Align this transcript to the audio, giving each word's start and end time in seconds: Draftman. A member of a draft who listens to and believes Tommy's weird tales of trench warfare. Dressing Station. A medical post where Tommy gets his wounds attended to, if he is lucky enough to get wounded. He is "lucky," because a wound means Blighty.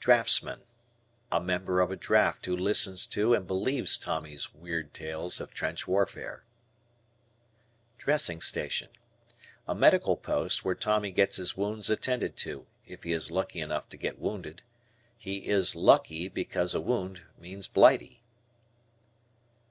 Draftman. 0.00 0.64
A 1.30 1.40
member 1.40 1.80
of 1.80 1.90
a 1.90 1.96
draft 1.96 2.44
who 2.44 2.54
listens 2.54 3.06
to 3.06 3.32
and 3.32 3.46
believes 3.46 3.96
Tommy's 3.96 4.52
weird 4.52 4.92
tales 4.92 5.40
of 5.40 5.54
trench 5.54 5.88
warfare. 5.88 6.44
Dressing 7.96 8.42
Station. 8.42 8.90
A 9.66 9.74
medical 9.74 10.18
post 10.18 10.62
where 10.62 10.74
Tommy 10.74 11.10
gets 11.10 11.38
his 11.38 11.56
wounds 11.56 11.88
attended 11.88 12.36
to, 12.36 12.66
if 12.86 13.04
he 13.04 13.12
is 13.12 13.30
lucky 13.30 13.60
enough 13.60 13.88
to 13.88 13.96
get 13.96 14.18
wounded. 14.18 14.60
He 15.16 15.48
is 15.48 15.74
"lucky," 15.74 16.28
because 16.28 16.74
a 16.74 16.80
wound 16.82 17.22
means 17.38 17.66
Blighty. 17.66 18.22